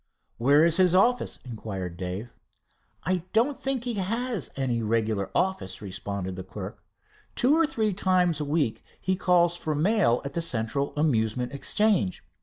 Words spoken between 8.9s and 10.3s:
he calls for mail